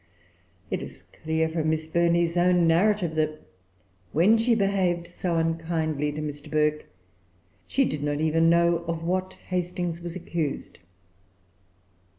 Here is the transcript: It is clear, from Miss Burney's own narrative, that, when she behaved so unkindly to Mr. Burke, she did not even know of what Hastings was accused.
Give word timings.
It 0.71 0.81
is 0.81 1.03
clear, 1.21 1.47
from 1.47 1.69
Miss 1.69 1.85
Burney's 1.87 2.35
own 2.35 2.65
narrative, 2.65 3.13
that, 3.13 3.39
when 4.13 4.35
she 4.39 4.55
behaved 4.55 5.05
so 5.07 5.35
unkindly 5.37 6.11
to 6.13 6.21
Mr. 6.23 6.49
Burke, 6.49 6.87
she 7.67 7.85
did 7.85 8.01
not 8.01 8.19
even 8.19 8.49
know 8.49 8.77
of 8.87 9.03
what 9.03 9.33
Hastings 9.33 10.01
was 10.01 10.15
accused. 10.15 10.79